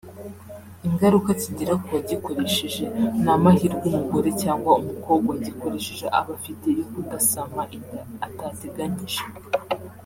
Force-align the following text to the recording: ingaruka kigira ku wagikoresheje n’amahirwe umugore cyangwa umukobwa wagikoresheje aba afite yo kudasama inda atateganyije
ingaruka 0.87 1.29
kigira 1.41 1.73
ku 1.81 1.87
wagikoresheje 1.95 2.83
n’amahirwe 3.23 3.85
umugore 3.91 4.29
cyangwa 4.41 4.71
umukobwa 4.81 5.29
wagikoresheje 5.33 6.05
aba 6.19 6.31
afite 6.37 6.67
yo 6.77 6.85
kudasama 6.91 7.61
inda 7.77 8.01
atateganyije 8.27 9.21